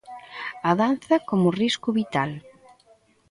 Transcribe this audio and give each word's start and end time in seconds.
A 0.69 0.71
danza 0.81 1.15
como 1.29 1.55
risco 1.61 1.89
vital. 1.99 2.31